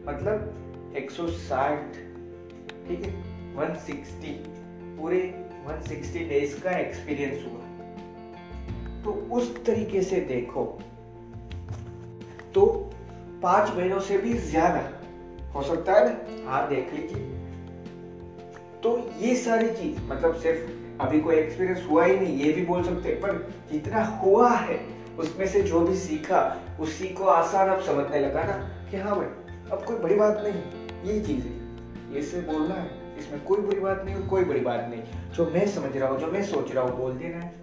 मतलब 0.07 0.93
160 0.97 1.97
ठीक 2.87 3.03
है? 3.03 3.11
160 3.57 4.33
पूरे 4.97 5.21
160 5.67 6.27
डेज़ 6.29 6.59
का 6.61 6.77
एक्सपीरियंस 6.79 7.45
हुआ। 7.45 7.61
तो 9.03 9.11
उस 9.35 9.53
तरीके 9.65 10.01
से 10.01 10.19
देखो 10.27 10.65
तो 12.53 12.65
पाँच 13.41 13.75
महीनों 13.77 13.99
से 13.99 14.17
भी 14.17 14.33
ज़्यादा, 14.33 14.81
हो 15.53 15.61
सकता 15.63 15.93
है 15.93 16.05
ना? 16.05 16.49
हाँ 16.51 16.67
देख 16.69 16.93
लीजिए। 16.93 17.23
तो 18.83 18.97
ये 19.19 19.35
सारी 19.37 19.69
चीज़ 19.71 19.99
मतलब 20.09 20.35
सिर्फ़ 20.35 20.69
अभी 21.01 21.19
कोई 21.19 21.35
एक्सपीरियंस 21.35 21.85
हुआ 21.89 22.05
ही 22.05 22.19
नहीं, 22.19 22.37
ये 22.37 22.51
भी 22.53 22.65
बोल 22.65 22.83
सकते 22.83 23.09
पर 23.09 23.53
जितना 23.71 24.03
हुआ 24.03 24.49
है, 24.49 24.79
उसमें 25.19 25.47
से 25.47 25.61
जो 25.61 25.79
भी 25.79 25.95
सीखा, 25.95 26.61
उसी 26.79 27.07
को 27.07 27.23
आसान 27.23 27.69
अब 27.69 27.81
समझने 27.81 28.19
लगा 28.19 28.43
ना, 28.43 28.57
कि 28.91 28.97
हाँ 28.97 29.15
भाई, 29.15 29.27
अब 29.71 29.83
कोई 29.87 29.95
बड़ी 29.95 30.15
बात 30.15 30.43
नहीं, 30.43 31.13
ये 31.13 31.19
चीज़ 31.21 31.45
है। 31.45 32.15
ये 32.15 32.21
से 32.21 32.41
बोलना 32.41 32.75
है, 32.75 33.17
इसमें 33.19 33.43
कोई 33.43 33.61
बुरी 33.61 33.79
बात 33.79 34.01
नहीं 34.05 34.15
और 34.15 34.27
कोई 34.27 34.43
बड़ी 34.43 34.59
बात 34.59 34.87
नहीं। 34.89 35.03
जो 35.33 35.45
मैं 35.45 35.67
समझ 35.67 35.97
रहा 35.97 36.09
हूँ, 36.09 36.19
जो 36.19 36.27
मैं 36.27 36.43
सोच 36.43 36.71
रहा 36.71 36.83
हूँ, 36.83 36.97
बोल 36.97 37.13
देना 37.13 37.37
है। 37.37 37.53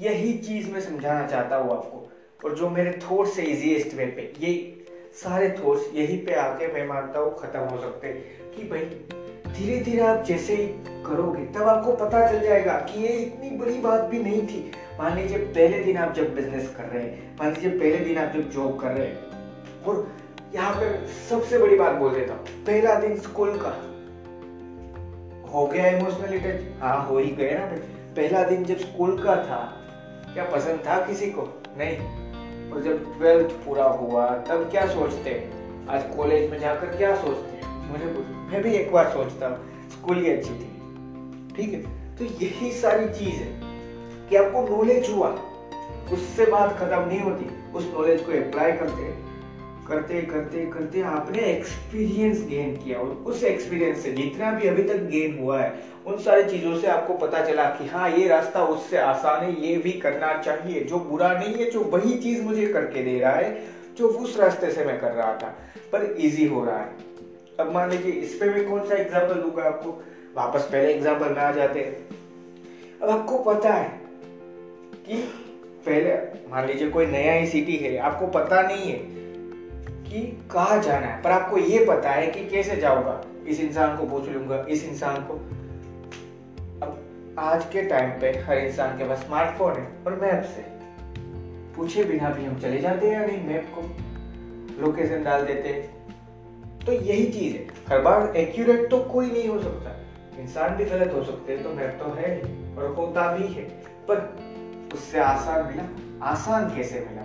यही 0.00 0.38
चीज़ 0.38 0.70
मैं 0.70 0.80
समझाना 0.80 1.26
चाहता 1.26 1.56
हूँ 1.56 1.70
आपको, 1.70 2.08
और 2.44 2.54
जो 2.54 2.68
मेरे 2.70 2.98
थॉट्स 3.02 3.38
है 3.38 3.44
इजीएस्ट 3.44 3.94
वे 3.94 4.06
पे, 4.06 4.32
ये 4.46 4.76
सारे 5.14 5.48
थॉट्स 5.48 5.94
यही 5.94 6.16
पे 6.16 6.34
आके 6.34 6.72
मैं 6.72 6.86
मानता 6.88 7.20
हूँ 7.20 7.38
खत्म 7.38 7.60
हो 7.60 7.80
सकते 7.80 8.08
कि 8.56 8.68
भाई 8.68 8.80
धीरे 9.52 9.80
धीरे 9.80 10.00
आप 10.02 10.24
जैसे 10.24 10.54
ही 10.54 10.66
करोगे, 11.04 11.44
तब 11.46 11.68
आपको 11.68 11.92
पता 11.96 12.26
चल 12.26 12.40
जाएगा 12.40 12.72
कि 12.82 13.02
ये 13.02 13.12
इतनी 13.14 13.50
बड़ी 13.58 13.78
बात 13.80 14.00
भी 14.00 14.18
नहीं 14.18 14.42
थी। 14.42 14.70
मान 14.98 15.16
लीजिए 15.16 15.38
पहले 15.38 15.82
दिन 15.84 15.96
आप 15.96 16.14
जब 16.14 16.34
बिज़नेस 16.34 16.74
कर 16.76 16.84
रहे 16.84 17.02
हैं, 17.02 17.36
मान 17.36 17.52
लीजिए 17.52 17.70
पहले 17.70 18.04
दिन 18.04 18.18
आप 18.18 18.32
जब 18.34 18.50
जॉब 18.50 18.78
कर 18.80 18.92
रहे 18.92 19.06
हैं, 19.06 19.84
और 19.84 20.06
यहाँ 20.54 20.72
पे 20.74 21.06
सबसे 21.28 21.58
बड़ी 21.58 21.76
बात 21.76 21.92
बोल 21.92 22.14
देता 22.14 22.34
हूँ, 22.34 22.64
पहला 22.66 22.94
दिन 23.00 23.16
स्कूल 23.20 23.58
का। 23.62 23.76
हो 25.52 25.66
गया 25.66 25.86
इमोशनल 25.88 26.38
अटैच 26.38 26.80
हाँ 26.80 27.04
हो 27.06 27.18
ही 27.18 27.30
गया 27.32 27.58
ना 27.58 27.76
पहला 28.16 28.42
दिन 28.44 28.64
जब 28.64 28.78
स्कूल 28.78 29.16
का 29.22 29.36
था, 29.36 29.62
क्या 30.34 30.44
पसंद 30.46 30.78
था 30.86 30.98
किसी 31.06 31.30
को? 31.30 31.48
नहीं। 31.78 32.70
और 32.70 32.82
जब 32.82 33.04
ट्वेल्थ 33.16 33.50
पूरा 33.64 33.84
हुआ, 33.84 34.26
तब 34.48 34.68
क्या 34.70 34.86
सोचते 34.86 35.32
आज 35.90 36.04
कॉलेज 36.16 36.50
में 36.50 36.58
जाकर 36.60 36.96
क्या 36.96 37.14
सोचते 37.16 37.66
मुझे 37.88 38.06
मैं 38.50 38.62
भी 38.62 38.72
एक 38.74 38.92
बार 38.92 39.08
सोचता 39.08 39.48
हूँ, 39.48 39.88
स्कूल 39.90 40.16
ही 40.16 40.30
अच्छी 40.30 40.50
थी। 40.50 41.56
ठीक 41.56 41.72
है? 41.74 41.82
तो 42.16 42.24
यही 42.24 42.70
सारी 42.72 43.08
चीज़ 43.08 43.34
है 43.34 44.28
कि 44.28 44.36
आपको 44.36 44.62
नॉलेज 44.68 45.10
हुआ, 45.10 45.28
उससे 46.12 46.46
बात 46.46 46.76
खत्म 46.78 47.08
नहीं 47.08 47.20
होती। 47.20 47.46
उस 47.72 47.90
नॉलेज 47.94 48.20
को 48.20 48.32
अप्लाई 48.32 48.72
करते 48.72 49.18
करते 49.88 50.20
करते 50.22 50.64
करते 50.66 51.00
आपने 51.02 51.42
एक्सपीरियंस 51.42 52.42
गेन 52.48 52.74
किया 52.76 52.98
और 52.98 53.08
उस 53.26 53.42
एक्सपीरियंस 53.44 54.02
से 54.02 54.12
जितना 54.12 54.50
भी 54.52 54.68
अभी 54.68 54.82
तक 54.82 54.96
गेन 55.06 55.38
हुआ 55.38 55.60
है, 55.62 55.72
उन 56.06 56.18
सारी 56.18 56.42
चीज़ों 56.42 56.76
से 56.80 56.86
आपको 56.86 57.14
पता 57.14 57.44
चला 57.44 57.64
कि 57.70 57.86
हाँ 57.86 58.10
ये 58.10 58.28
रास्ता 58.28 58.64
उससे 58.64 58.98
आसान 58.98 59.44
है, 59.44 59.66
ये 59.66 59.76
भी 59.76 59.92
करना 59.92 60.32
चाहिए। 60.42 60.80
जो 60.80 60.98
बुरा 61.00 61.32
नहीं 61.32 61.54
है, 61.54 61.70
जो 61.70 61.80
वही 61.80 62.18
चीज़ 62.18 62.42
मुझे 62.42 62.66
करके 62.66 63.02
दे 63.02 63.18
रहा 63.18 63.32
है, 63.32 63.62
जो 63.98 64.08
उस 64.08 64.38
रास्ते 64.40 64.70
से 64.70 64.84
मैं 64.84 65.00
कर 65.00 65.12
रहा 65.12 65.32
था, 65.32 65.54
पर 65.92 66.04
इजी 66.18 66.46
हो 66.46 66.64
रहा 66.64 66.78
है। 66.78 67.09
अब 67.60 67.72
मान 67.72 67.90
लीजिए, 67.90 68.12
इस 68.12 68.34
पे 68.34 68.50
मैं 68.50 68.68
कौन 68.68 68.88
सा 68.88 68.94
एग्ज़ाम्पल 68.94 69.34
दूँगा 69.34 69.62
आपको? 69.62 69.90
वापस 70.36 70.68
पहले 70.72 70.92
एग्ज़ाम्पल 70.94 71.28
में 71.28 71.40
आ 71.42 71.50
जाते 71.52 71.80
हैं। 71.80 72.08
अब 73.02 73.10
आपको 73.10 73.38
पता 73.38 73.72
है 73.72 73.88
कि 75.06 75.22
पहले, 75.86 76.14
मान 76.50 76.66
लीजिए 76.66 76.90
कोई 76.90 77.06
नया 77.06 77.32
ही 77.32 77.46
सिटी 77.46 77.76
है, 77.76 77.96
आपको 77.98 78.26
पता 78.26 78.62
नहीं 78.62 78.92
है 78.92 78.98
कि 80.04 80.20
कहा 80.50 80.76
जाना 80.76 81.06
है, 81.06 81.22
पर 81.22 81.30
आपको 81.30 81.58
ये 81.58 81.84
पता 81.84 82.10
है 82.10 82.26
कि 82.26 82.46
कैसे 82.46 82.76
जाऊँगा। 82.76 83.20
इस 83.46 83.60
इंसान 83.60 83.96
को 83.96 84.06
पूछ 84.06 84.28
लूँगा, 84.28 84.66
इस 84.68 84.84
इंसान 84.84 85.16
को। 85.16 85.34
अब 86.86 87.36
आज 87.38 87.64
के 87.64 87.82
टाइम 87.82 88.10
पे 88.10 88.30
हर 88.38 88.58
इंसान 88.58 88.98
के 88.98 89.04
पास 89.04 89.18
स्मार्टफ़ोन 89.18 89.72
है 89.72 89.88
और 90.06 90.14
मैप 90.14 90.42
से 90.44 90.64
पूछे 91.76 92.04
बिना 92.04 92.30
भी 92.30 92.44
हम 92.44 92.58
चले 92.60 92.78
जाते 92.78 93.06
हैं 93.06 93.20
या 93.20 93.26
नहीं 93.26 93.46
मैप 93.46 93.72
को। 93.74 93.82
लोकेशन 94.82 95.24
डाल 95.24 95.44
देते 95.46 95.68
हैं। 95.68 95.99
तो 96.86 96.92
यही 96.92 97.32
चीज़ 97.32 97.56
है। 97.56 97.66
हर 97.88 98.00
बार 98.00 98.36
एक्यूरेट 98.36 98.90
तो 98.90 98.98
कोई 98.98 99.30
नहीं 99.30 99.48
हो 99.48 99.62
सकता। 99.62 99.96
इंसान 100.40 100.76
भी 100.76 100.84
गलत 100.84 101.12
हो 101.14 101.24
सकते 101.24 101.52
हैं 101.52 101.62
तो 101.62 101.70
मैप 101.70 101.98
तो 102.02 102.10
है 102.10 102.42
और 102.78 102.94
होता 102.98 103.36
भी 103.36 103.46
है। 103.46 103.62
पर 104.10 104.38
उससे 104.94 105.18
आसान 105.18 105.66
मिला, 105.66 105.82
आसान 106.26 106.76
कैसे 106.76 107.06
मिला? 107.10 107.22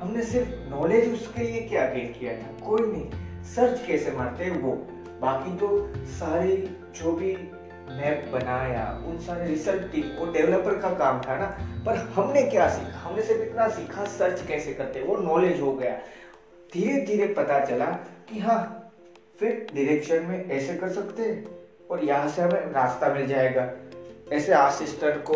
हमने 0.00 0.22
सिर्फ़ 0.22 0.70
नॉलेज 0.70 1.12
उसके 1.12 1.42
लिए 1.42 1.60
क्या 1.60 1.86
गेन 1.86 2.12
किया 2.20 2.32
था? 2.32 2.66
कोई 2.66 2.92
नहीं। 2.92 3.10
सर्च 3.44 3.86
कैसे 3.86 4.12
मारते 4.12 4.50
वो? 4.50 4.72
बाकी 5.20 5.56
तो 5.56 5.92
सारे 5.96 6.76
जो 6.94 7.12
भी 7.12 7.36
मैप 7.90 8.30
बनाया, 8.32 9.02
उन 9.06 9.18
सारे 9.18 9.46
रिसर्च 9.46 9.92
टीम 9.92 10.16
वो 10.16 10.32
डेवलपर 10.32 10.78
का 10.78 10.90
काम 10.90 11.20
था 11.20 11.36
ना। 11.36 11.46
पर 11.86 11.96
हमने 11.96 12.42
क्या 12.42 12.68
सीखा? 12.68 12.98
हमने 12.98 13.22
सिर्फ़ 13.22 13.42
इतना 13.42 13.68
सीखा 13.68 14.04
सर्च 14.04 14.42
कैसे 14.46 14.74
करते 14.74 15.02
वो 15.02 15.16
नॉलेज 15.16 15.60
हो 15.60 15.72
गया। 15.72 15.98
धीरे 16.74 17.06
धीरे 17.06 17.26
पता 17.26 17.64
चला 17.64 17.86
कि 18.28 18.38
हाँ 18.38 18.78
फिर 19.38 19.66
डिरेक्शन 19.74 20.22
में 20.22 20.48
ऐसे 20.50 20.74
कर 20.74 20.88
सकते 20.88 21.22
हैं 21.22 21.44
और 21.90 22.04
यहाँ 22.04 22.28
से 22.28 22.42
हमें 22.42 22.72
रास्ता 22.72 23.12
मिल 23.14 23.26
जाएगा। 23.26 23.68
ऐसे 24.32 24.52
असिस्टेंट 24.52 25.22
को 25.30 25.34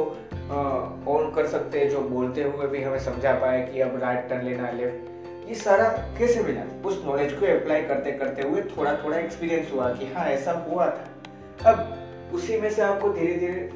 ऑन 1.12 1.30
कर 1.34 1.46
सकते 1.46 1.80
हैं 1.80 1.88
जो 1.90 2.00
बोलते 2.00 2.42
हुए 2.42 2.66
भी 2.66 2.82
हमें 2.82 2.98
समझा 2.98 3.32
पाए 3.40 3.62
कि 3.62 3.80
अब 3.80 3.98
राइट 4.02 4.28
टर्न 4.28 4.44
लेना 4.44 4.66
है 4.66 4.76
लेफ़्ट 4.76 5.48
ये 5.48 5.54
सारा 5.54 5.88
कैसे 6.18 6.42
मिला? 6.42 6.62
उस 6.84 7.02
नॉलेज 7.04 7.32
को 7.32 7.46
अप्लाई 7.48 7.82
करते 7.82 8.12
करते 8.12 8.42
हुए 8.42 8.62
थोड़ा 8.76 8.96
थोड़ा 9.04 9.16
एक्सपीरियंस 9.18 9.72
हुआ 9.72 9.92
कि 9.94 10.06
हाँ 10.06 10.24
ऐसा 10.26 10.52
हुआ 10.68 10.86
था। 10.86 11.70
अब 11.70 12.32
उसी 12.34 12.60
में 12.60 12.70
से 12.70 12.82
आपको 12.82 13.08
धीरे 13.12 13.34
धीरे 13.34 13.68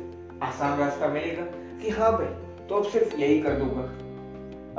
आसान 0.42 0.78
रास्ता 0.78 1.08
मिलेगा 1.08 1.42
कि 1.82 1.90
हाँ 1.90 2.12
भाई 2.12 2.66
तो 2.68 2.74
अब 2.74 2.90
सिर्फ़ 2.90 3.16
यही 3.16 3.40
कर 3.40 3.54
दूँगा। 3.54 3.82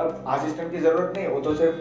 अब 0.04 0.24
असिस्टेंट 0.28 0.70
की 0.72 0.78
ज़रूरत 0.78 1.12
नहीं, 1.16 1.26
वो 1.26 1.40
तो 1.40 1.54
सिर्फ़ 1.54 1.76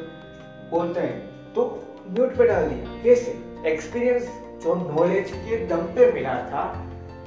बोलते 0.71 0.99
हैं 0.99 1.53
तो 1.53 1.65
म्यूट 2.09 2.37
पे 2.37 2.47
डाल 2.47 2.69
दिया। 2.69 3.01
कैसे? 3.03 3.31
एक्सपीरियंस 3.67 4.27
जो 4.63 4.73
नॉलेज 4.75 5.31
के 5.31 5.65
दम 5.67 5.81
पे 5.95 6.11
मिला 6.13 6.33
था, 6.45 6.63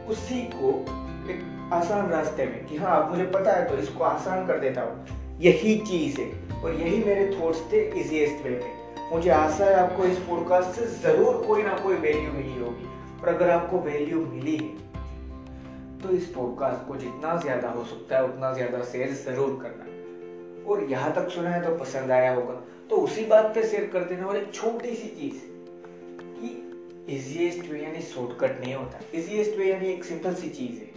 उसी 0.08 0.40
को 0.54 0.70
एक 1.32 1.72
आसान 1.72 2.08
रास्ते 2.10 2.46
में 2.46 2.64
कि 2.66 2.76
हाँ 2.76 3.08
मुझे 3.10 3.24
पता 3.34 3.52
है 3.52 3.68
तो 3.68 3.76
इसको 3.78 4.04
आसान 4.04 4.46
कर 4.46 4.58
देता 4.60 4.82
हूँ। 4.82 5.38
यही 5.40 5.76
चीज़ 5.80 6.20
है 6.20 6.26
और 6.60 6.74
यही 6.74 6.98
मेरे 7.04 7.26
थॉट्स 7.36 7.60
थे 7.72 7.80
इजीएस्ट 8.00 8.44
वे 8.44 8.50
में 8.52 9.10
मुझे 9.12 9.30
आशा 9.30 9.64
है 9.64 9.74
आपको 9.76 10.04
इस 10.04 10.18
पॉडकास्ट 10.28 10.80
से 10.80 10.86
ज़रूर 11.02 11.42
कोई 11.46 11.62
ना 11.62 11.76
कोई 11.78 11.96
वैल्यू 11.96 12.32
मिली 12.32 12.58
होगी। 12.60 12.86
और 13.22 13.28
अगर 13.28 13.50
आपको 13.50 13.78
वैल्यू 13.80 14.24
मिली 14.26 14.56
है 14.56 14.72
तो 16.02 16.10
इस 16.10 16.26
पॉडकास्ट 16.28 16.86
को 16.88 16.96
जितना 16.96 17.36
ज़्यादा 17.40 17.68
हो 17.68 17.84
सकता 17.84 18.16
है, 18.16 18.24
उतना 18.24 18.52
ज़्यादा 18.52 18.82
शेयर 18.82 19.12
ज़रूर 19.24 19.58
करना। 19.62 20.70
और 20.70 20.84
यहाँ 20.90 21.12
तक 21.14 21.28
सुना 21.30 21.50
है 21.50 21.62
तो 21.62 21.76
पसंद 21.78 22.10
आया 22.10 22.34
होगा। 22.34 22.60
तो 22.90 22.96
उसी 22.98 23.24
बात 23.26 23.54
पे 23.54 23.62
शेयर 23.62 23.90
कर 23.92 24.04
देना 24.04 24.26
और 24.26 24.36
एक 24.36 24.52
छोटी 24.54 24.94
सी 24.94 25.08
चीज़। 25.20 25.42
इजीएस्ट 27.08 27.70
वे 27.70 27.82
यानी 27.82 28.00
शॉर्टकट 28.00 28.60
नहीं 28.60 28.74
होता। 28.74 29.00
इजीएस्ट 29.14 29.58
वे 29.58 29.66
यानी 29.66 29.88
एक 29.88 30.04
सिंपल 30.04 30.34
सी 30.34 30.48
चीज़ 30.48 30.78
है, 30.80 30.90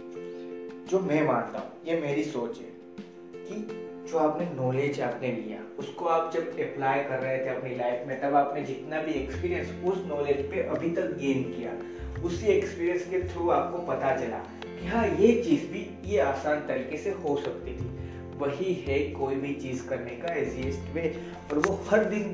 जो 0.86 1.00
मैं 1.00 1.26
मानता 1.26 1.58
हूँ, 1.58 1.70
ये 1.86 2.00
मेरी 2.00 2.24
सोच 2.24 2.58
है, 2.58 2.70
कि 3.34 3.56
जो 4.10 4.18
आपने 4.18 4.46
नॉलेज 4.54 5.00
आपने 5.00 5.32
लिया, 5.32 5.58
उसको 5.78 6.04
आप 6.04 6.32
जब 6.34 6.48
अप्लाई 6.60 7.02
कर 7.04 7.18
रहे 7.18 7.38
थे 7.38 7.48
अपनी 7.48 7.74
लाइफ 7.76 8.06
में, 8.08 8.20
तब 8.20 8.34
आपने 8.34 8.62
जितना 8.62 9.02
भी 9.02 9.12
एक्सपीरियंस 9.12 9.68
उस 9.84 10.04
नॉलेज 10.06 10.40
पे 10.50 10.62
अभी 10.62 10.90
तक 10.90 11.16
गेन 11.18 11.42
किया, 11.42 11.72
उसी 12.24 12.46
एक्सपीरियंस 12.46 13.04
के 13.04 13.22
थ्रू 13.28 13.50
आपको 13.50 13.78
पता 13.86 14.16
चला 14.16 14.38
कि 14.64 14.86
हाँ 14.86 15.06
ये 15.06 15.32
चीज़ 15.42 15.66
भी 15.66 15.86
ये 16.04 16.18
आसान 16.20 16.66
तरीके 16.68 16.96
से 16.96 17.10
हो 17.10 17.36
सकती 17.36 17.74
थी। 17.74 17.96
वही 18.38 18.74
है 18.88 18.98
कोई 19.10 19.34
भी 19.34 19.54
चीज़ 19.54 19.86
करने 19.88 20.10
का 20.10 20.34
इजीएस्ट 20.34 20.94
वे 20.94 21.14
और 21.52 21.58
वो 21.58 21.80
हर 21.90 22.04
दिन 22.04 22.24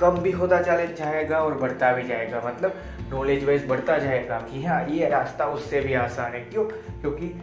कम 0.00 0.18
भी 0.18 0.30
होता 0.30 0.62
चले 0.62 0.86
जाएगा 0.86 1.38
और 1.38 1.54
बढ़ता 1.54 1.92
भी 1.92 2.02
जाएगा। 2.02 2.42
मतलब 2.46 2.74
नॉलेज 3.08 3.44
वाइज 3.44 3.66
बढ़ता 3.66 3.98
जाएगा 3.98 4.38
कि 4.38 4.64
हाँ 4.64 4.88
ये 4.88 5.08
रास्ता 5.08 5.46
उससे 5.46 5.80
भी 5.80 5.94
आसान 5.94 6.32
है। 6.32 6.40
क्यों? 6.40 6.64
क्योंकि 7.00 7.34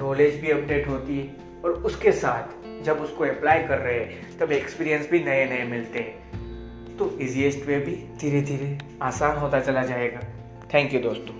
नॉलेज 0.00 0.40
भी 0.40 0.50
अपडेट 0.50 0.88
होती 0.88 1.18
है 1.18 1.34
और 1.64 1.70
उसके 1.70 2.12
साथ 2.12 2.66
जब 2.82 3.00
उसको 3.00 3.24
अप्लाई 3.24 3.62
कर 3.62 3.78
रहे 3.78 3.98
हैं, 3.98 4.38
तब 4.38 4.52
एक्सपीरियंस 4.52 5.10
भी 5.10 5.18
नए 5.18 5.44
नए 5.44 5.64
मिलते 5.64 5.98
हैं। 5.98 6.26
तो 6.96 7.18
इजीएस्ट 7.20 7.66
वे 7.66 7.78
भी 7.78 7.92
धीरे 7.92 8.40
धीरे 8.42 8.78
आसान 9.02 9.36
होता 9.36 9.60
चला 9.60 9.82
जाएगा। 9.82 10.20
थैंक 10.74 10.94
यू 10.94 11.00
दोस्तों। 11.00 11.34